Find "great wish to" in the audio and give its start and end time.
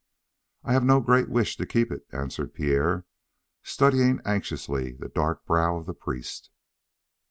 0.99-1.67